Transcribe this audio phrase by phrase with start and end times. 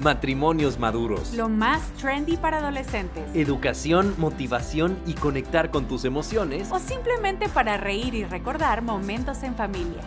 [0.00, 1.34] Matrimonios maduros.
[1.34, 3.24] Lo más trendy para adolescentes.
[3.34, 6.68] Educación, motivación y conectar con tus emociones.
[6.70, 10.00] O simplemente para reír y recordar momentos en familia.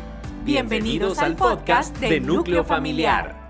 [0.46, 3.42] Bienvenidos, al podcast de Núcleo Familiar.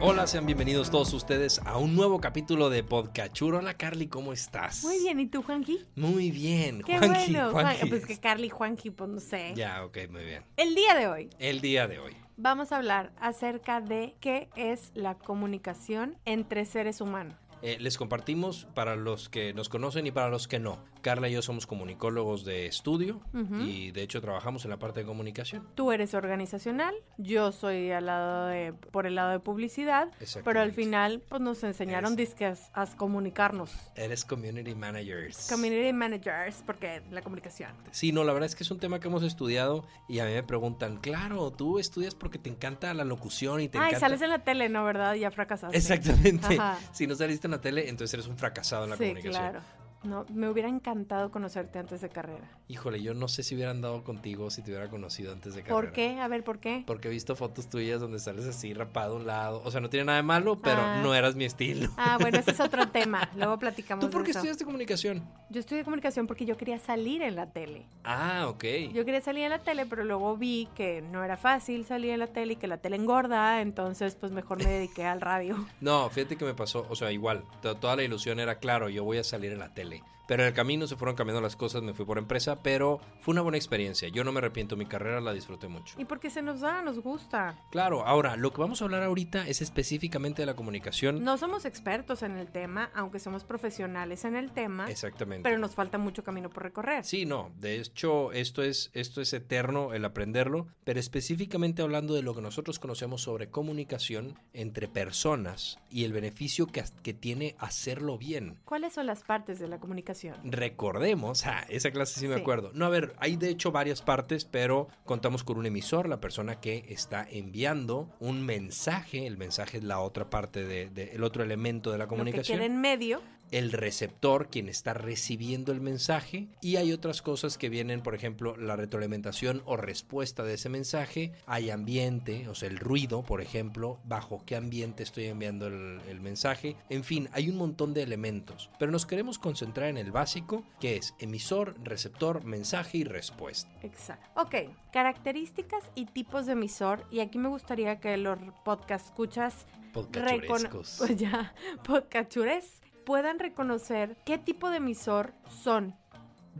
[0.00, 3.58] Hola, sean bienvenidos todos ustedes a un nuevo capítulo de Podcachuro.
[3.58, 4.82] Hola, Carly, ¿cómo estás?
[4.82, 5.84] Muy bien, ¿y tú, Juanqui?
[5.94, 7.70] Muy bien, Qué Juanqui, bueno.
[7.88, 9.52] Pues que Carly, Juanqui, pues no sé.
[9.54, 10.42] Ya, ok, muy bien.
[10.56, 12.25] El día de hoy El día de hoy.
[12.36, 17.45] Vamos a hablar acerca de qué es la comunicación entre seres humanos.
[17.66, 20.78] Eh, les compartimos para los que nos conocen y para los que no.
[21.00, 23.20] Carla y yo somos comunicólogos de estudio
[23.60, 25.66] y de hecho trabajamos en la parte de comunicación.
[25.74, 30.12] Tú eres organizacional, yo soy al lado de, por el lado de publicidad,
[30.44, 33.72] pero al final pues nos enseñaron dizque a, a comunicarnos.
[33.96, 35.48] Eres community managers.
[35.50, 37.72] Community managers, porque la comunicación.
[37.90, 40.32] Sí, no, la verdad es que es un tema que hemos estudiado y a mí
[40.32, 44.00] me preguntan, claro, tú estudias porque te encanta la locución y te Ay, encanta...
[44.00, 44.84] sales en la tele, ¿no?
[44.84, 45.14] ¿Verdad?
[45.14, 45.76] Ya fracasaste.
[45.76, 46.54] Exactamente.
[46.58, 46.78] Ajá.
[46.92, 49.32] Si no saliste en la tele, entonces eres un fracasado en la Sí, comunicación.
[49.50, 49.60] claro.
[50.04, 52.48] No, me hubiera encantado conocerte antes de carrera.
[52.68, 55.74] Híjole, yo no sé si hubiera andado contigo si te hubiera conocido antes de carrera.
[55.80, 56.20] ¿Por qué?
[56.20, 56.84] A ver, ¿por qué?
[56.86, 59.62] Porque he visto fotos tuyas donde sales así rapado a un lado.
[59.64, 61.00] O sea, no tiene nada de malo, pero Ah.
[61.02, 61.90] no eras mi estilo.
[61.96, 63.28] Ah, bueno, ese es otro tema.
[63.36, 64.38] Luego platicamos ¿Tú por de qué eso.
[64.40, 65.24] estudiaste comunicación?
[65.50, 67.86] Yo estudié comunicación porque yo quería salir en la tele.
[68.04, 68.64] Ah, ok.
[68.92, 72.20] Yo quería salir en la tele, pero luego vi que no era fácil salir en
[72.20, 75.56] la tele y que la tele engorda, entonces pues mejor me dediqué al radio.
[75.80, 79.02] No, fíjate que me pasó, o sea, igual, to- toda la ilusión era claro, yo
[79.04, 79.95] voy a salir en la tele.
[80.26, 83.32] Pero en el camino se fueron cambiando las cosas, me fui por empresa, pero fue
[83.32, 84.08] una buena experiencia.
[84.08, 85.94] Yo no me arrepiento, mi carrera la disfruté mucho.
[86.00, 87.58] Y porque se nos da, nos gusta.
[87.70, 91.22] Claro, ahora, lo que vamos a hablar ahorita es específicamente de la comunicación.
[91.22, 95.44] No somos expertos en el tema, aunque somos profesionales en el tema, Exactamente.
[95.44, 97.04] pero nos falta mucho camino por recorrer.
[97.04, 102.22] Sí, no, de hecho esto es, esto es eterno el aprenderlo, pero específicamente hablando de
[102.22, 108.18] lo que nosotros conocemos sobre comunicación entre personas y el beneficio que, que tiene hacerlo
[108.18, 108.58] bien.
[108.64, 110.15] ¿Cuáles son las partes de la comunicación?
[110.44, 112.40] Recordemos, ah, esa clase sí me Sí.
[112.40, 112.70] acuerdo.
[112.74, 116.60] No, a ver, hay de hecho varias partes, pero contamos con un emisor, la persona
[116.60, 121.42] que está enviando un mensaje, el mensaje es la otra parte de, de- el otro
[121.44, 125.80] elemento de la Lo que comunicación queda en medio, el receptor, quien está recibiendo el
[125.80, 130.68] mensaje, y hay otras cosas que vienen, por ejemplo, la retroalimentación o respuesta de ese
[130.68, 136.00] mensaje, hay ambiente, o sea, el ruido, por ejemplo, bajo qué ambiente estoy enviando el,
[136.08, 140.12] el mensaje, en fin, hay un montón de elementos, pero nos queremos concentrar en el
[140.12, 143.70] básico, que es emisor, receptor, mensaje y respuesta.
[143.82, 144.40] Exacto.
[144.40, 144.54] Ok,
[144.92, 147.04] características y tipos de emisor.
[147.10, 150.96] Y aquí me gustaría que los podcast escuchas, Podcachurescos.
[150.98, 155.94] pues ya, podcachures, puedan reconocer qué tipo de emisor son.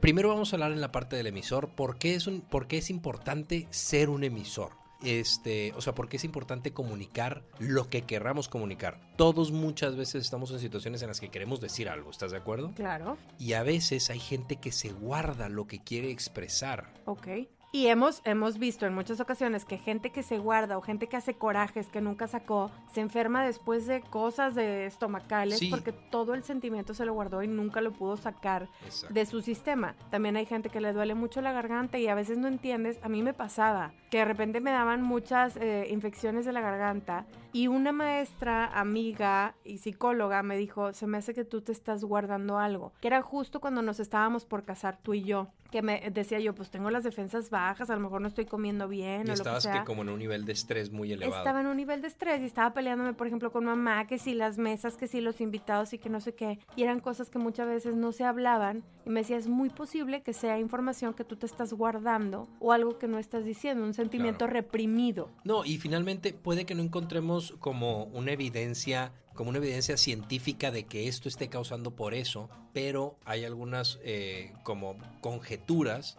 [0.00, 2.78] Primero vamos a hablar en la parte del emisor, ¿por qué es, un, por qué
[2.78, 4.72] es importante ser un emisor?
[5.02, 9.00] Este, o sea, ¿por qué es importante comunicar lo que querramos comunicar?
[9.16, 12.72] Todos muchas veces estamos en situaciones en las que queremos decir algo, ¿estás de acuerdo?
[12.74, 16.94] Claro, Y a veces hay gente que se guarda lo que quiere expresar.
[17.06, 17.28] ok.
[17.76, 21.16] Y hemos, hemos visto en muchas ocasiones que gente que se guarda o gente que
[21.18, 25.68] hace corajes que nunca sacó, se enferma después de cosas de estomacales Sí.
[25.68, 29.12] porque todo el sentimiento se lo guardó y nunca lo pudo sacar Exacto.
[29.12, 29.94] de su sistema.
[30.10, 32.98] También hay gente que le duele mucho la garganta y a veces no entiendes.
[33.02, 37.26] A mí me pasaba que de repente me daban muchas eh, infecciones de la garganta
[37.56, 42.04] y una maestra, amiga y psicóloga me dijo, se me hace que tú te estás
[42.04, 42.92] guardando algo.
[43.00, 45.48] Que era justo cuando nos estábamos por casar tú y yo.
[45.70, 48.86] Que me decía yo, pues tengo las defensas bajas, a lo mejor no estoy comiendo
[48.88, 49.72] bien Y o lo que estabas sea.
[49.72, 51.38] que como en un nivel de estrés muy elevado.
[51.38, 54.34] Estaba en un nivel de estrés y estaba peleándome, por ejemplo, con mamá, que si
[54.34, 56.58] las mesas, que si los invitados y que no sé qué.
[56.76, 58.84] Y eran cosas que muchas veces no se hablaban.
[59.06, 62.72] Y me decía, es muy posible que sea información que tú te estás guardando o
[62.72, 65.30] algo que no estás diciendo, un sentimiento reprimido.
[65.44, 70.84] No, y finalmente puede que no encontremos como una evidencia, como una evidencia científica de
[70.84, 76.16] que esto esté causando por eso, pero hay algunas eh, como conjeturas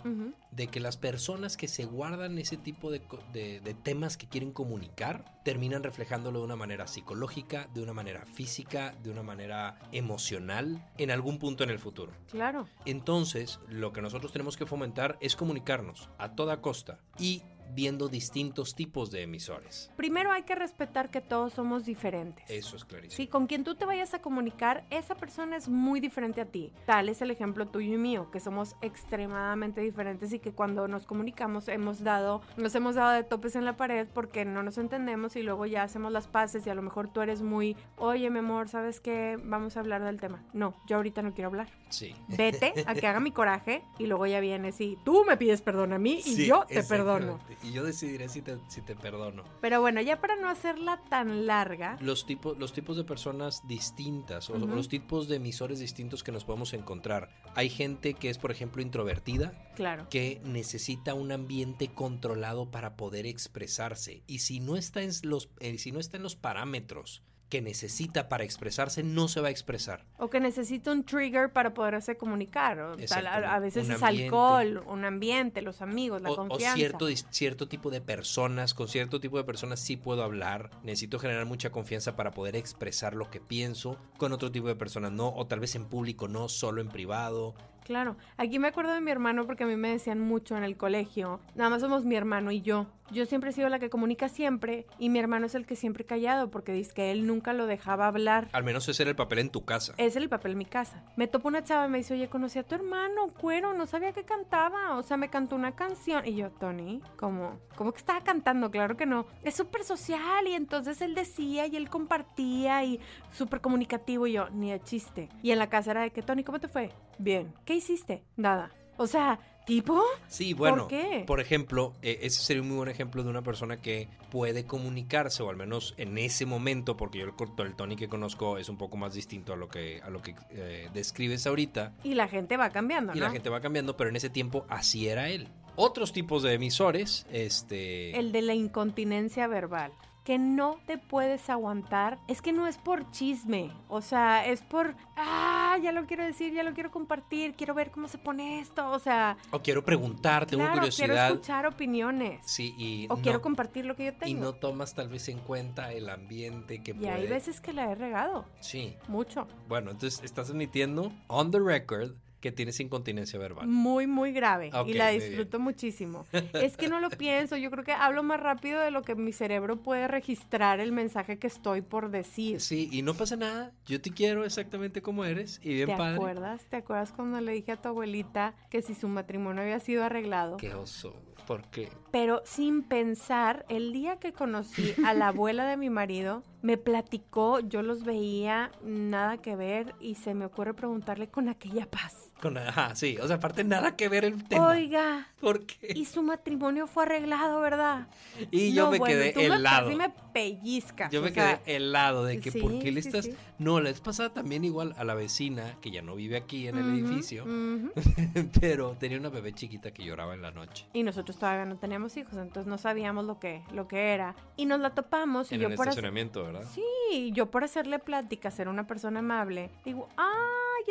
[0.52, 3.02] de que las personas que se guardan ese tipo de-
[3.34, 8.96] de temas que quieren comunicar terminan reflejándolo de una manera psicológica, de una manera física,
[9.04, 12.12] de una manera emocional en algún punto en el futuro.
[12.32, 12.68] Claro.
[12.86, 17.00] Entonces, lo que nosotros tenemos que fomentar es comunicarnos a toda costa.
[17.20, 19.92] Y viendo distintos tipos de emisores.
[19.96, 22.50] Primero hay que respetar que todos somos diferentes.
[22.50, 23.16] Eso es clarísimo.
[23.16, 26.72] Sí, con quien tú te vayas a comunicar, esa persona es muy diferente a ti.
[26.86, 31.06] Tal es el ejemplo tuyo y mío, que somos extremadamente diferentes y que cuando nos
[31.06, 35.36] comunicamos hemos dado, nos hemos dado de topes en la pared porque no nos entendemos
[35.36, 38.40] y luego ya hacemos las paces y a lo mejor tú eres muy, oye mi
[38.40, 39.40] amor, ¿sabes qué?
[39.44, 40.44] Vamos a hablar del tema.
[40.54, 41.70] No, yo ahorita no quiero hablar.
[41.90, 42.16] Sí.
[42.28, 45.94] Vete a que haga mi coraje y luego ya vienes y tú me pides perdón
[45.94, 47.40] a mí y Sí, yo te perdono.
[47.64, 49.44] Y yo decidiré si te, si te perdono.
[49.62, 54.50] Pero bueno, ya para no hacerla tan larga, Los, tipos los tipos de personas distintas
[54.50, 57.30] o, los tipos de emisores distintos que nos podemos encontrar.
[57.56, 60.08] Hay gente que es, por ejemplo, introvertida, claro.
[60.10, 64.24] que necesita un ambiente controlado para poder expresarse.
[64.28, 68.28] Y si no está en los, eh, si no está en los parámetros que necesita
[68.30, 70.06] para expresarse, no se va a expresar.
[70.18, 72.80] O que necesita un trigger para poderse comunicar.
[72.80, 76.76] O tal, a, veces es alcohol, un ambiente, los amigos, la O, o confianza.
[76.76, 81.46] cierto, cierto tipo de personas, con cierto tipo de personas sí puedo hablar, necesito generar
[81.46, 85.48] mucha confianza para poder expresar lo que pienso, con otro tipo de personas no, o
[85.48, 87.56] tal vez en público no, solo en privado.
[87.88, 88.18] Claro.
[88.36, 91.40] Aquí me acuerdo de mi hermano porque a mí me decían mucho en el colegio.
[91.56, 92.88] Nada más somos mi hermano y yo.
[93.10, 96.04] Yo siempre he sido la que comunica siempre y mi hermano es el que siempre
[96.04, 98.50] callado porque dice que él nunca lo dejaba hablar.
[98.52, 99.94] Al menos ese era el papel en tu casa.
[99.96, 101.02] Es el papel en mi casa.
[101.16, 104.12] Me topo una chava y me dice, oye, conocí a tu hermano, cuero, no sabía
[104.12, 104.98] que cantaba.
[104.98, 106.26] O sea, me cantó una canción.
[106.26, 107.62] Y yo, Tony, ¿cómo?
[107.78, 108.70] ¿Cómo que estaba cantando?
[108.70, 109.26] Claro que no.
[109.44, 113.00] Es súper social y entonces él decía y él compartía y
[113.32, 114.28] súper comunicativo.
[114.28, 115.30] Y yo, ni de chiste.
[115.42, 116.92] Y en la casa era de que, Tony, ¿cómo te fue?
[117.20, 117.54] Bien.
[117.64, 118.24] ¿Qué hiciste?
[118.36, 118.72] Nada.
[118.98, 120.02] O sea, ¿tipo?
[120.28, 121.24] Sí, bueno, ¿Por qué?
[121.28, 125.44] por ejemplo, eh, ese sería un muy buen ejemplo de una persona que puede comunicarse,
[125.44, 128.70] o al menos en ese momento, porque yo el, corto- el Tony que conozco es
[128.70, 132.28] un poco más distinto a lo que, a lo que eh, describes ahorita, Y la
[132.28, 135.48] gente va cambiando, y la gente va cambiando, pero en ese tiempo así era él.
[135.76, 138.18] Otros tipos de emisores, este...
[138.18, 139.92] El de la incontinencia verbal.
[140.28, 142.20] Que no te puedes aguantar.
[142.28, 143.72] Es que no es por chisme.
[143.88, 144.94] O sea, es por.
[145.16, 147.54] Ah, ya lo quiero decir, ya lo quiero compartir.
[147.56, 148.90] Quiero ver cómo se pone esto.
[148.92, 151.30] O sea, O quiero preguntar, tengo claro, quiero curiosidad.
[151.32, 152.42] escuchar opiniones.
[152.46, 154.42] Sí, y o no, quiero compartir lo que yo y tengo.
[154.42, 157.10] no tomas tal vez en cuenta el ambiente que Y puede...
[157.10, 158.44] hay veces que la he regado.
[158.60, 158.98] Sí.
[159.08, 159.48] Mucho.
[159.70, 163.68] Bueno, entonces estás admitiendo, on the record, que tienes incontinencia verbal.
[163.68, 164.70] Muy, muy grave.
[164.74, 166.26] Ok, y la disfruto muchísimo.
[166.54, 167.58] es que no lo pienso.
[167.58, 171.38] Yo creo que hablo más rápido de lo que mi cerebro puede registrar el mensaje
[171.40, 172.62] que estoy por decir.
[172.62, 173.72] Sí, y no pasa nada.
[173.86, 176.16] Yo te quiero exactamente como eres y bien ¿Te padre.
[176.16, 176.66] acuerdas?
[176.70, 180.58] ¿Te acuerdas cuando le dije a tu abuelita que si su matrimonio había sido arreglado?
[180.58, 181.16] Qué oso.
[181.48, 181.90] ¿Por qué?
[182.12, 187.62] Pero sin pensar, el día que conocí a la abuela de mi marido, me platicó,
[187.62, 192.27] yo los veía, nada que ver, y se me ocurre preguntarle con aquella paz.
[192.42, 193.18] Con, ajá, sí.
[193.20, 194.70] O sea, aparte nada que ver el tema.
[194.70, 195.94] Oiga, ¿Por qué?
[195.96, 198.08] y su matrimonio fue arreglado, ¿verdad?
[198.52, 199.88] Y yo No, me bueno, quedé tú me- helado.
[199.88, 201.12] casi me pellizcas.
[201.12, 203.26] Yo me sea, quedé helado de que sí, por qué le sí, estás...
[203.26, 203.36] sí.
[203.58, 206.78] No, la vez pasada también igual a la vecina, que ya no vive aquí en
[206.78, 207.92] el ujú, edificio, ujú.
[208.62, 210.86] pero tenía una bebé chiquita que lloraba en la noche.
[210.94, 214.36] Y nosotros todavía no teníamos hijos, entonces no sabíamos lo que, lo que era.
[214.56, 216.66] Y nos la topamos y En yo el por hacer- estacionamiento, ¿verdad?
[216.72, 220.26] Sí, yo por hacerle plática, ser una persona amable, digo, ¡ay,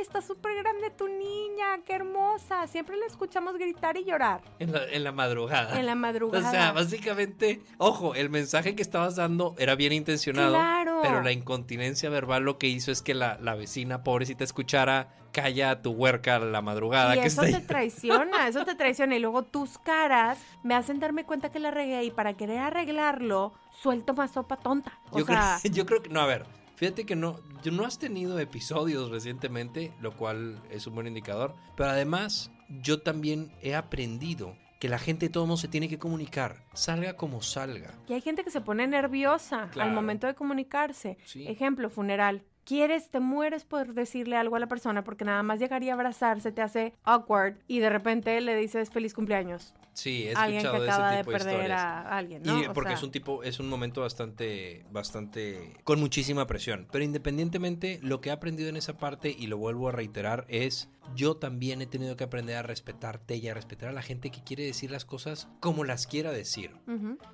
[0.00, 1.78] está súper grande tu niña!
[1.84, 2.66] ¡Qué hermosa!
[2.66, 5.78] Siempre la escuchamos gritar y llorar En la, en la madrugada.
[5.78, 6.48] en la madrugada.
[6.48, 10.50] O sea, básicamente, ojo, el mensaje que estabas dando era bien intencionado.
[10.54, 11.00] Claro.
[11.02, 15.70] Pero la incontinencia verbal lo que hizo es que la, la vecina pobrecita escuchara, calla
[15.70, 17.66] a tu huerca a la madrugada y que eso está te ahí".
[17.68, 19.16] traiciona, eso te traiciona.
[19.16, 23.52] Y luego tus caras me hacen darme cuenta que la regué y para querer arreglarlo,
[23.82, 24.98] suelto más sopa tonta.
[25.10, 26.46] O Yo, sea, creo, yo creo que, no, a ver,
[26.76, 27.40] fíjate que no,
[27.70, 31.54] no has tenido episodios recientemente, lo cual es un buen indicador.
[31.76, 35.98] Pero además, yo también he aprendido que la gente de todo mundo se tiene que
[35.98, 37.94] comunicar, salga como salga.
[38.08, 39.88] y hay gente que se pone nerviosa Claro.
[39.88, 41.16] al momento de comunicarse.
[41.24, 41.46] Sí.
[41.48, 42.42] Ejemplo, funeral.
[42.64, 46.50] Quieres, te mueres por decirle algo a la persona porque nada más llegar y abrazarse
[46.52, 49.72] te hace awkward y de repente le dices feliz cumpleaños.
[49.96, 51.80] Sí, he alguien que escuchado de acaba ese tipo de, perder historias.
[51.80, 52.62] a alguien, ¿no?
[52.62, 56.86] Y O porque sea, es un tipo, es un momento bastante, bastante, con muchísima presión.
[56.92, 60.90] Pero independientemente, lo que he aprendido en esa parte, y lo vuelvo a reiterar, es
[61.14, 64.44] yo también he tenido que aprender a respetarte y a respetar a la gente que
[64.44, 66.72] quiere decir las cosas como las quiera decir.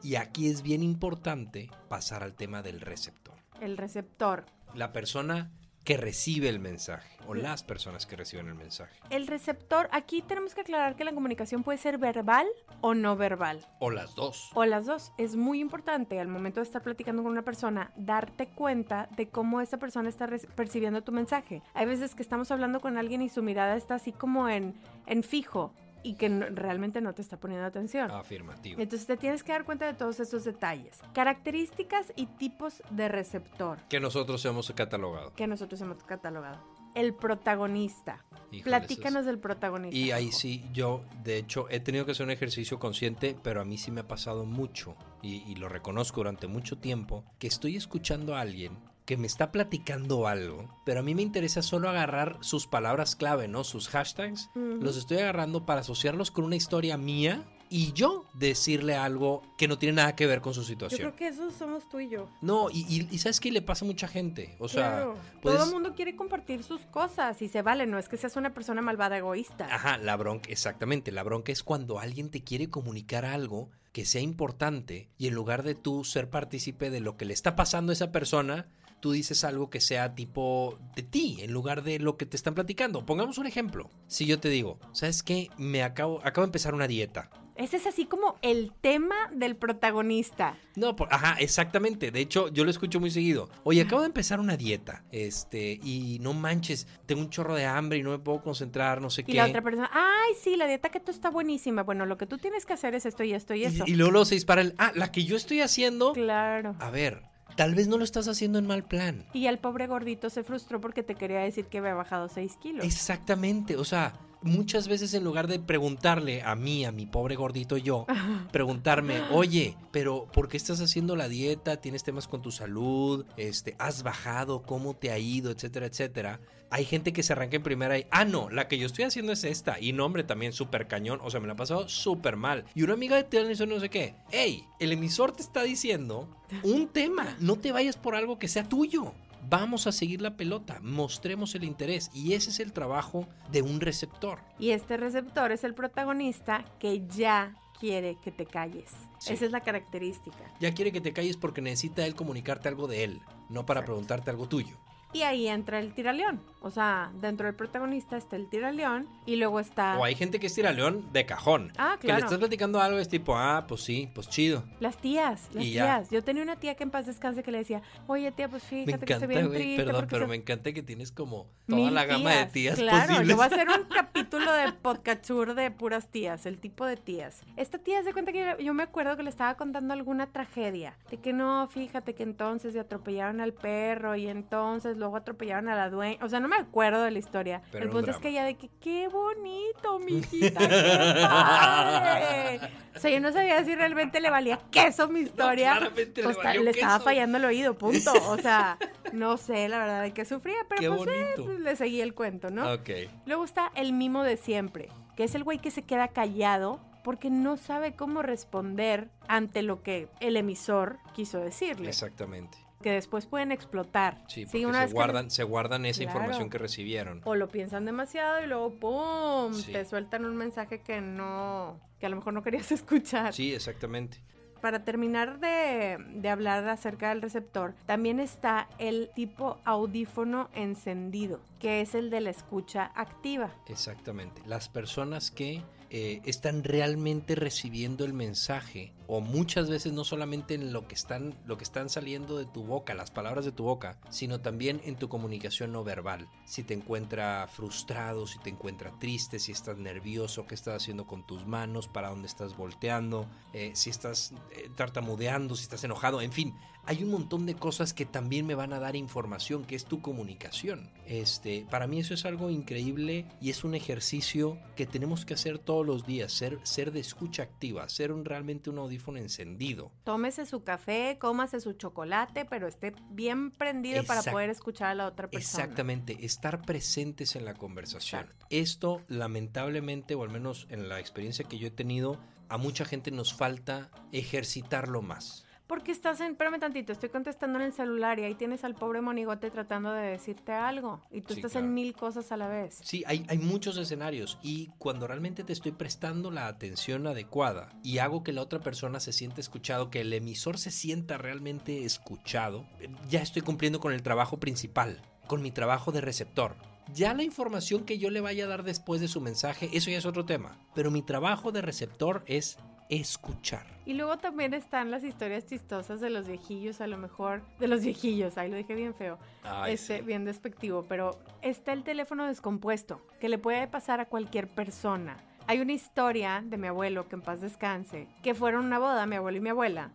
[0.05, 3.35] Y aquí es bien importante pasar al tema del receptor.
[3.61, 4.47] el receptor.
[4.75, 5.51] La persona
[5.85, 10.55] que recibe el mensaje, o las personas que reciben el mensaje, El receptor, aquí tenemos
[10.55, 12.47] que aclarar que la comunicación puede ser verbal
[12.81, 13.67] o no verbal.
[13.81, 14.51] o las dos.
[14.55, 15.13] O las dos.
[15.19, 19.61] Es muy importante al momento de estar platicando con una persona darte cuenta de cómo
[19.61, 21.63] esa persona está percibiendo tu mensaje.
[21.75, 24.75] Hay veces que estamos hablando con alguien y su mirada está así como en,
[25.07, 25.73] en fijo.
[26.03, 28.11] Y que no- realmente no te está poniendo atención.
[28.11, 28.81] Afirmativo.
[28.81, 31.01] Entonces te tienes que dar cuenta de todos esos detalles.
[31.15, 35.33] Características y tipos de receptor Que nosotros hemos catalogado.
[35.35, 36.59] que nosotros hemos catalogado.
[36.95, 38.25] El protagonista.
[38.65, 39.97] Platícanos es- del protagonista.
[39.97, 43.65] Y ahí sí, yo de hecho he tenido que hacer un ejercicio consciente, pero a
[43.65, 47.77] mí sí me ha pasado mucho, y, y lo reconozco durante mucho tiempo, que estoy
[47.77, 52.39] escuchando a alguien que me está platicando algo, pero a mí me interesa solo agarrar
[52.41, 53.65] sus palabras clave, ¿no?
[53.65, 59.41] Sus hashtags, los estoy agarrando para asociarlos con una historia mía y yo decirle algo
[59.57, 61.01] que no tiene nada que ver con su Yo situación.
[61.01, 62.29] creo que eso somos tú y yo.
[62.43, 64.55] No, y, y- y ¿sabes qué le pasa a mucha gente?
[64.61, 65.07] O sea,
[65.41, 68.37] puedes- Todo el mundo quiere compartir sus cosas y se vale, no es que seas
[68.37, 69.67] una persona malvada egoísta.
[69.75, 71.13] Ajá, la bronca, exactamente.
[71.13, 75.63] La bronca es cuando alguien te quiere comunicar algo que sea importante y en lugar
[75.63, 78.69] de tú ser partícipe de lo que le está pasando a esa persona,
[79.01, 82.55] tú dices algo que sea tipo de ti en lugar de lo que te están
[82.55, 83.05] platicando.
[83.05, 83.91] Pongamos un ejemplo.
[84.07, 85.51] Si yo te digo, ¿sabes qué?
[85.59, 87.31] Me acabo, acabo de empezar una dieta.
[87.57, 90.57] Ese es así como el tema del protagonista.
[90.77, 92.11] No, por- ajá, exactamente.
[92.11, 93.51] De hecho, yo lo escucho muy seguido.
[93.65, 95.05] Oye, acabo de empezar una dieta.
[95.13, 99.11] Este, y no manches, tengo un chorro de hambre y no me puedo concentrar, no
[99.11, 99.35] sé Y qué.
[99.35, 101.83] la otra persona, ay, sí, la dieta keto está buenísima.
[101.83, 103.85] Bueno, lo que tú tienes que hacer es esto y esto y Y- eso.
[103.87, 104.75] y luego, luego se dispara el.
[104.79, 106.13] Ah, la que yo estoy haciendo.
[106.15, 106.75] Claro.
[106.81, 107.23] A ver,
[107.57, 109.27] tal vez no lo estás haciendo en mal plan.
[109.35, 112.85] Y el pobre gordito se frustró porque te quería decir que había bajado 6 kilos.
[112.87, 117.77] Exactamente, o sea, muchas veces en lugar de preguntarle a mí, a mi pobre gordito
[117.77, 118.07] yo,
[118.53, 121.77] preguntarme, oye, pero ¿por qué estás haciendo la dieta?
[121.77, 123.25] ¿Tienes temas con tu salud?
[123.37, 124.63] Este, ¿Has bajado?
[124.63, 125.51] ¿Cómo te ha ido?
[125.51, 126.41] Etcétera, etcétera.
[126.71, 129.33] Hay gente que se arranca en primera y, ah, no, la que yo estoy haciendo
[129.33, 129.79] es esta.
[129.79, 131.21] Y no, hombre, también súper cañón.
[131.23, 132.65] O sea, me la ha pasado súper mal.
[132.75, 134.15] Y una amiga de televisión no sé qué.
[134.31, 137.37] Hey, el emisor te está diciendo un tema.
[137.41, 139.13] No te vayas por algo que sea tuyo.
[139.49, 143.81] Vamos a seguir la pelota, mostremos el interés y ese es el trabajo de un
[143.81, 144.39] receptor.
[144.59, 148.91] Y este receptor es el protagonista que ya quiere que te calles.
[149.19, 149.33] Sí.
[149.33, 150.39] Esa es la característica.
[150.61, 153.93] Ya quiere que te calles porque necesita él comunicarte algo de él, no para Exacto.
[153.93, 154.77] preguntarte algo tuyo.
[155.13, 156.41] Y ahí entra el tiraleón.
[156.63, 160.47] O sea, dentro del protagonista está el tiraleón y luego está O hay gente que
[160.47, 161.73] estira león de cajón.
[161.77, 162.25] Ah, Que le claro.
[162.27, 164.65] estás platicando algo es tipo, ah, pues sí, pues chido.
[164.81, 165.85] las tías, las Y ya.
[165.85, 166.11] tías.
[166.11, 168.85] Yo tenía una tía que en paz descanse que le decía, oye tía, pues Me
[168.85, 169.85] fíjate que estoy encanta, bien güey, triste.
[169.85, 173.01] perdón, pero se- me encanta que tienes como toda Mil la gama de tías Claro,
[173.09, 173.29] posibles.
[173.29, 177.43] yo voy a hacer un capítulo de podcastur de puras tías, el tipo de tías.
[177.57, 180.97] Esta tía se cuenta que yo me acuerdo que le estaba contando alguna tragedia.
[181.11, 185.75] De que no, fíjate que entonces se atropellaron al perro y entonces luego atropellaron a
[185.77, 186.19] la dueña.
[186.23, 187.63] O sea, no me acuerdo de la historia.
[187.71, 192.61] Pero el punto es que ella de que qué bonito, mijita, qué padre.
[192.95, 195.73] O sea, yo no sabía si realmente le valía queso mi historia.
[195.77, 197.05] claramente le Pues, valió le estaba queso.
[197.05, 198.13] fallando el oído, punto.
[198.29, 198.79] O sea,
[199.13, 202.15] no sé la verdad de qué sufría, pero Qué pues, eh, pues, le seguí el
[202.15, 202.73] cuento, ¿no?
[202.73, 202.91] Ok,
[203.27, 207.31] Luego está el mimo de siempre, que es el güey que se queda callado porque
[207.31, 211.89] no sabe cómo responder ante lo que el emisor quiso decirle.
[211.89, 212.59] exactamente.
[212.83, 214.25] Que después pueden explotar.
[214.29, 216.11] Sí, Sí, porque una se, que guardan, se guardan esa Claro.
[216.19, 217.21] información que recibieron.
[217.25, 219.55] o lo piensan demasiado y luego ¡pum!
[219.55, 219.73] Sí.
[219.73, 223.33] te sueltan un mensaje que no, que a lo mejor no querías escuchar.
[223.33, 224.19] Sí, exactamente.
[224.61, 231.81] Para terminar de, de hablar acerca del receptor, también está el tipo audífono encendido, que
[231.81, 233.51] es el de la escucha activa.
[233.69, 234.41] Exactamente.
[234.47, 240.73] Las personas que eh, están realmente recibiendo el mensaje, o muchas veces no solamente en
[240.73, 243.99] lo que están, lo que están saliendo de tu boca, las palabras de tu boca,
[244.09, 246.31] sino también en tu comunicación no verbal.
[246.47, 251.27] Si te encuentra frustrado, si te encuentra triste, si estás nervioso, qué estás haciendo con
[251.27, 256.33] tus manos, para dónde estás volteando, eh, si estás eh, tartamudeando, si estás enojado, en
[256.33, 256.55] fin.
[256.85, 260.03] Hay un montón de cosas que también me van a dar información, que es tu
[260.03, 260.91] comunicación.
[261.07, 265.61] Este, para mí eso es algo increíble y es un ejercicio que tenemos que hacer
[265.61, 268.81] todos los días, ser, ser de escucha activa, ser un, realmente un
[269.17, 269.93] encendido.
[270.05, 275.07] Tómese su café, cómase su chocolate, pero esté bien prendido para poder escuchar a la
[275.07, 275.65] otra persona.
[275.65, 278.23] Exactamente, estar presentes en la conversación.
[278.23, 278.47] Exacto.
[278.51, 282.19] Esto, lamentablemente, o al menos en la experiencia que yo he tenido,
[282.49, 285.45] a mucha gente nos falta ejercitarlo más.
[285.73, 289.01] Porque estás en, espérame tantito, estoy contestando en el celular y ahí tienes al pobre
[289.01, 291.67] monigote tratando de decirte algo y tú Sí, estás claro.
[291.67, 292.79] en mil cosas a la vez.
[292.85, 297.99] Sí, hay, hay muchos escenarios y cuando realmente te estoy prestando la atención adecuada y
[297.99, 302.67] hago que la otra persona se sienta escuchado, que el emisor se sienta realmente escuchado,
[303.09, 306.55] ya estoy cumpliendo con el trabajo principal, con mi trabajo de receptor.
[306.93, 309.97] Ya la información que yo le vaya a dar después de su mensaje, eso ya
[309.97, 310.59] es otro tema.
[310.75, 312.59] Pero mi trabajo de receptor es
[312.91, 313.72] escuchar.
[313.85, 317.83] Y luego también están las historias chistosas de los viejillos, a lo mejor, de los
[317.83, 320.05] viejillos, ahí lo dije bien feo, Ay, este, sí.
[320.05, 325.17] bien despectivo, pero está el teléfono descompuesto, que le puede pasar a cualquier persona.
[325.53, 329.05] Hay una historia de mi abuelo, que en paz descanse, que fueron a una boda,
[329.05, 329.91] mi abuelo y mi abuela.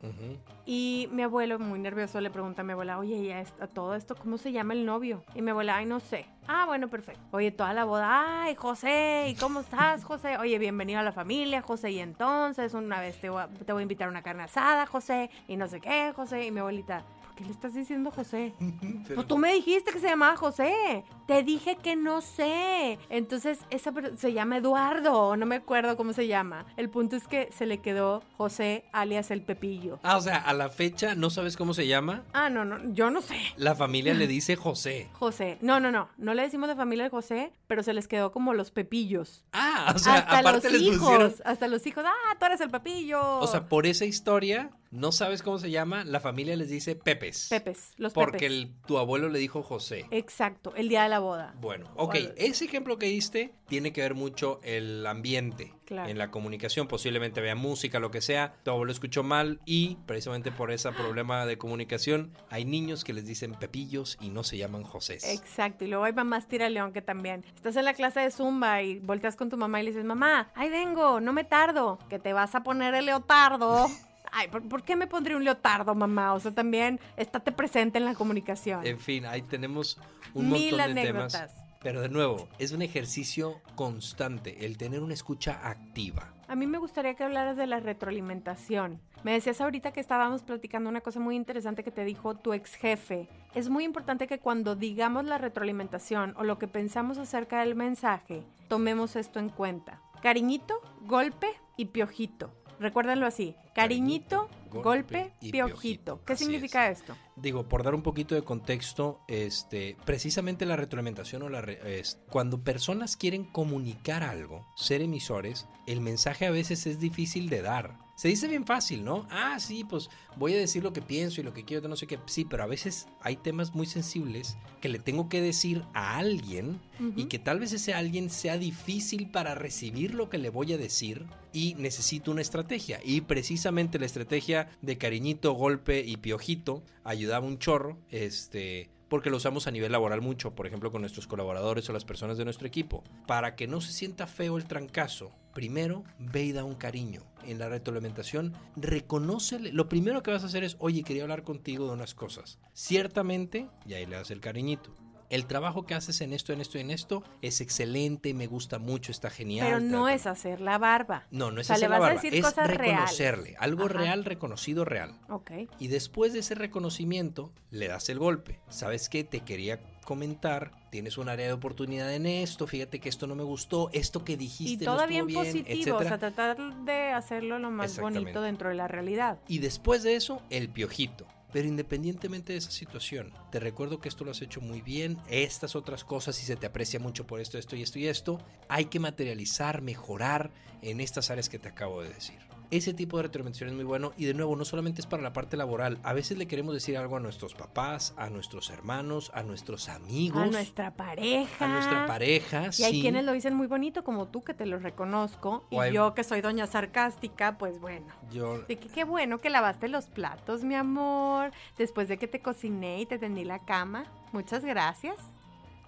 [0.67, 3.95] Y mi abuelo, muy nervioso, le pregunta a mi abuela, oye, ¿y a, a todo
[3.95, 5.23] esto cómo se llama el novio?
[5.33, 6.27] Y mi abuela, ay, no sé.
[6.47, 7.19] Ah, bueno, perfecto.
[7.31, 10.37] Oye, toda la boda, ay, José, ¿y cómo estás, José?
[10.37, 11.89] Oye, bienvenido a la familia, José.
[11.89, 14.85] Y entonces, una vez te voy a, te voy a invitar a una carne asada,
[14.85, 16.45] José, y no sé qué, José.
[16.45, 18.53] Y mi abuelita, ¿por qué le estás diciendo José?
[19.15, 21.03] Pues tú me dijiste que se llamaba José.
[21.27, 23.00] Te dije que no sé.
[23.10, 25.36] Entonces, esa se llama Eduardo.
[25.38, 26.65] No me acuerdo cómo se llama.
[26.75, 30.00] El punto es que se le quedó José alias el Pepillo.
[30.03, 32.24] Ah, o sea, a la fecha no sabes cómo se llama.
[32.34, 33.38] Ah, no, no, yo no sé.
[33.56, 35.10] La familia le dice José.
[35.13, 35.58] José.
[35.62, 36.10] No, no, no.
[36.17, 39.44] No le decimos de familia de José, pero se les quedó como los pepillos.
[39.53, 41.00] Ah, o sea, hasta los les hijos.
[41.00, 41.34] pusieron.
[41.46, 42.03] Hasta los hijos.
[42.06, 43.39] Ah, tú eres el Pepillo.
[43.39, 47.48] O sea, por esa historia, no sabes cómo se llama, la familia les dice Pepes.
[47.50, 48.51] Pepes, los Porque Pepes.
[48.51, 50.06] el- tu abuelo le dijo José.
[50.12, 51.53] Exacto, el día de la boda.
[51.60, 56.10] Bueno, ok, ese ejemplo que diste tiene que ver mucho el ambiente Claro.
[56.10, 60.51] en la comunicación, posiblemente había música, lo que sea, tu abuelo escuchó mal y precisamente
[60.51, 64.84] por ese problema de comunicación hay niños que les dicen pepillos y no se llaman
[64.84, 65.15] José.
[65.34, 67.46] Exacto, y luego hay mamás tira león que también.
[67.56, 70.50] Estás en la clase de Zumba y volteas con tu mamá y le dices, mamá,
[70.56, 73.86] ahí vengo, no me tardo, que te vas a poner el leotardo.
[74.31, 76.34] Ay, ¿por, por qué me pondré un leotardo, mamá?
[76.34, 78.86] O sea, también estate presente en la comunicación.
[78.86, 80.00] En fin, ahí tenemos
[80.34, 81.31] un Mil montón de anécdotas.
[81.53, 81.67] temas.
[81.81, 86.34] Pero de nuevo, es un ejercicio constante el tener una escucha activa.
[86.48, 89.00] A mí me gustaría que hablaras de la retroalimentación.
[89.24, 92.75] Me decías ahorita que estábamos platicando una cosa muy interesante que te dijo tu ex
[92.75, 93.27] jefe.
[93.53, 98.43] Es muy importante que cuando digamos la retroalimentación o lo que pensamos acerca del mensaje,
[98.67, 100.01] tomemos esto en cuenta.
[100.22, 102.51] Cariñito, golpe y piojito.
[102.79, 103.55] Recuérdenlo así.
[103.81, 105.75] Cariñito, golpe, golpe y piojito.
[105.75, 106.22] piojito.
[106.25, 107.15] ¿Qué Así significa esto?
[107.36, 112.19] Digo, por dar un poquito de contexto, este, precisamente la retroalimentación o la re- es,
[112.29, 117.98] cuando personas quieren comunicar algo, ser emisores, el mensaje a veces es difícil de dar.
[118.15, 119.27] Se dice bien fácil, ¿no?
[119.29, 122.07] Ah, sí, pues voy a decir lo que pienso y lo que quiero, no sé
[122.07, 122.17] qué.
[122.25, 126.81] Sí, pero a veces hay temas muy sensibles que le tengo que decir a alguien
[127.15, 130.79] y que tal vez ese alguien sea difícil para recibir lo que le voy a
[130.79, 133.00] decir y necesito una estrategia.
[133.05, 133.67] Y precisamente
[134.00, 139.72] la estrategia de cariñito, golpe y piojito ayudaba un chorro, este, porque lo usamos a
[139.72, 143.03] nivel laboral mucho, por ejemplo, con nuestros colaboradores o las personas de nuestro equipo.
[143.25, 147.24] Para que no se sienta feo el trancazo, primero ve y da un cariño.
[147.46, 149.72] En la retroalimentación, reconócele.
[149.72, 152.60] Lo primero que vas a hacer es, oye, quería hablar contigo de unas cosas.
[152.74, 154.94] Ciertamente, y ahí le das el cariñito.
[155.29, 158.79] El trabajo que haces en esto, en esto y en esto es excelente, me gusta
[158.79, 159.68] mucho, está genial.
[159.68, 161.27] Pero no es hacer la barba.
[161.31, 162.92] No, no es O sea, le hacer la vas a barba, decir es cosas reales.
[162.92, 163.55] reconocerle.
[163.59, 163.94] Algo Ajá.
[163.94, 165.20] real, reconocido, real.
[165.29, 165.51] Ok.
[165.79, 168.59] Y después de ese reconocimiento, le das el golpe.
[168.70, 169.24] ¿Sabes qué?
[169.24, 173.44] Te quería comentar, tienes un área de oportunidad en esto, fíjate que esto no me
[173.44, 177.09] gustó, esto que Y dijiste todo no bien estuvo bien, positivo, o sea, tratar de
[177.11, 179.37] hacerlo lo más bonito dentro de la realidad.
[179.50, 181.27] Y después de eso, el piojito.
[181.53, 185.75] Pero independientemente de esa situación, te recuerdo que esto lo has hecho muy bien, estas
[185.75, 188.86] otras cosas, si se te aprecia mucho por esto, esto y esto y esto, hay
[188.86, 192.47] que materializar, mejorar en estas áreas que te acabo de decir.
[192.70, 195.32] Ese tipo de retroalimentación es muy bueno y de nuevo no solamente es para la
[195.32, 199.42] parte laboral, a veces le queremos decir algo a nuestros papás, a nuestros hermanos, a
[199.44, 201.64] nuestros amigos, A nuestra pareja.
[201.66, 204.80] a nuestra pareja, Y hay quienes lo dicen muy bonito, como tú, que te lo
[204.80, 205.64] reconozco.
[205.72, 208.08] O Y hay- yo, que soy doña sarcástica, pues bueno.
[208.34, 211.51] Yo, De que qué bueno que lavaste los platos, mi amor.
[211.77, 214.06] Después de que te cociné y te tendí la cama.
[214.34, 215.16] Muchas gracias.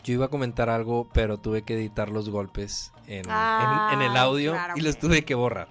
[0.05, 4.01] Yo iba a comentar algo, pero tuve que editar los golpes en, en- Ah, en
[4.01, 5.67] el audio claro y los que- tuve que borrar.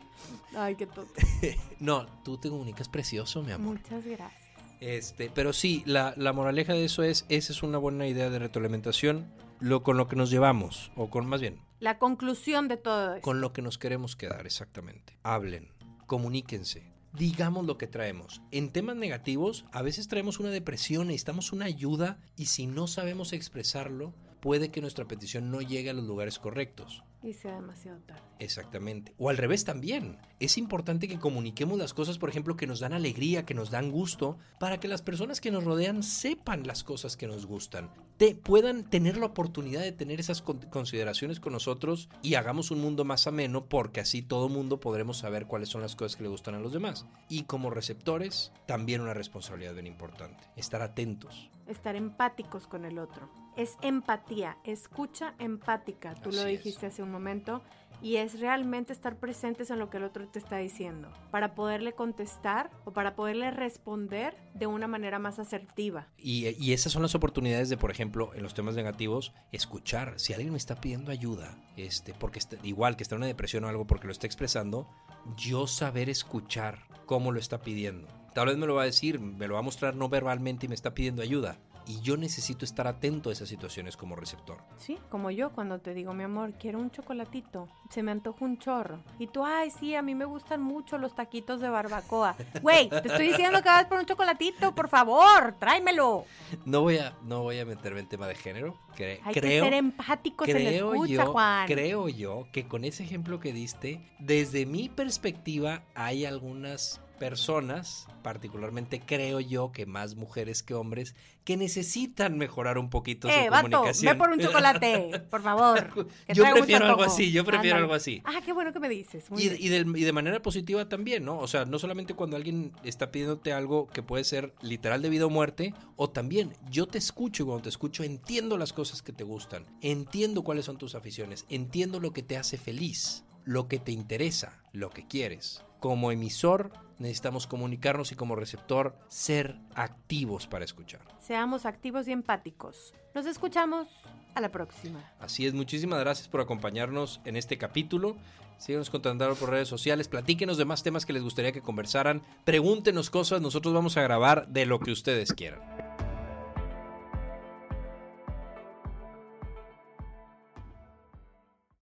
[0.57, 1.13] Ay, qué tonto.
[1.81, 3.77] No, tú te comunicas precioso, mi amor.
[3.79, 4.33] Muchas gracias.
[4.81, 8.39] Este, pero sí, la, la moraleja de eso es, esa es una buena idea de
[8.39, 9.27] retroalimentación,
[9.61, 13.23] lo con lo que nos llevamos, o con más bien, La conclusión de todo esto.
[13.25, 15.19] con lo que nos queremos quedar, exactamente.
[15.25, 15.73] Hablen,
[16.07, 18.41] comuníquense, digamos lo que traemos.
[18.53, 23.33] En temas negativos, a veces traemos una depresión, necesitamos una ayuda, y si no sabemos
[23.33, 27.03] expresarlo, puede que nuestra petición no llegue a los lugares correctos.
[27.21, 28.23] Y sea demasiado tarde.
[28.39, 29.13] Exactamente.
[29.19, 30.19] O al revés también.
[30.39, 33.91] Es importante que comuniquemos las cosas, por ejemplo, que nos dan alegría, que nos dan
[33.91, 37.91] gusto, para que las personas que nos rodean sepan las cosas que nos gustan.
[38.19, 42.81] Te, puedan tener la oportunidad de tener esas con- consideraciones con nosotros y hagamos un
[42.81, 46.29] mundo más ameno porque así todo mundo podremos saber cuáles son las cosas que le
[46.29, 47.07] gustan a los demás.
[47.29, 50.45] Y como receptores, también una responsabilidad bien importante.
[50.57, 51.51] Estar atentos.
[51.69, 53.29] Estar empáticos con el otro.
[53.57, 56.47] Es empatía, escucha empática, tú lo es.
[56.47, 57.63] dijiste hace un momento,
[58.01, 61.95] y es realmente estar presentes en lo que el otro te está diciendo, para poderle
[61.95, 66.07] contestar o para poderle responder de una manera más asertiva.
[66.17, 70.21] Y, y esas son las oportunidades de, por ejemplo, en los temas negativos, escuchar.
[70.21, 73.65] Si alguien me está pidiendo ayuda, este, porque está- igual que está en una depresión
[73.65, 74.89] o algo porque lo está expresando,
[75.37, 78.07] yo saber escuchar cómo lo está pidiendo.
[78.35, 80.69] Tal vez me lo va a decir, me lo va a mostrar no verbalmente y
[80.69, 81.59] me está pidiendo ayuda.
[81.87, 84.59] Y yo necesito estar atento a esas situaciones como receptor.
[84.77, 88.59] Sí, como yo cuando te digo, mi amor, quiero un chocolatito, se me antoja un
[88.59, 88.99] chorro.
[89.19, 92.37] Y tú, ay, sí, a mí me gustan mucho los taquitos de barbacoa.
[92.61, 96.27] Güey, te estoy diciendo que vas por un chocolatito, por favor, tráemelo.
[96.67, 98.77] No voy a, no voy a meterme en tema de género.
[98.95, 101.67] cre- Hay creo, que ser empáticos en la creo escucha, yo, Juan.
[101.67, 109.01] creo yo que con ese ejemplo que diste, desde mi perspectiva, hay algunas personas, particularmente
[109.01, 113.67] creo yo que más mujeres que hombres, que necesitan mejorar un poquito Eh, su vato,
[113.69, 114.19] ve comunicación.
[114.19, 116.09] por un chocolate, por favor.
[116.35, 118.21] Yo prefiero algo así, yo prefiero algo así.
[118.25, 119.31] Ah, qué bueno que me dices.
[119.31, 119.63] Muy Y, bien.
[119.63, 121.39] y de, y de manera positiva también, ¿no?
[121.39, 125.27] O sea, no solamente cuando alguien está pidiéndote algo que puede ser literal de vida
[125.27, 129.13] o muerte, o también yo te escucho y cuando te escucho entiendo las cosas que
[129.13, 133.79] te gustan, entiendo cuáles son tus aficiones, entiendo lo que te hace feliz, lo que
[133.79, 135.65] te interesa, lo que quieres.
[135.81, 141.01] Como emisor necesitamos comunicarnos y como receptor ser activos para escuchar.
[141.21, 142.95] Seamos activos y empáticos.
[143.15, 143.89] Nos escuchamos
[144.35, 145.13] a la próxima.
[145.21, 148.17] Así es, muchísimas gracias por acompañarnos en este capítulo.
[148.59, 153.09] Síganos contactando por redes sociales, platíquenos de más temas que les gustaría que conversaran, pregúntenos
[153.09, 155.88] cosas, nosotros vamos a grabar de lo que ustedes quieran.